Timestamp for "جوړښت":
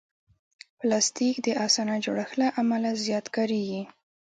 2.05-2.33